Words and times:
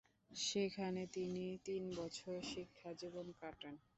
সেখানে 0.31 1.01
তিনি 1.15 1.45
তিন 1.65 1.83
বছর 1.99 2.35
শিক্ষাজীবন 2.51 3.27
কাটান। 3.41 3.75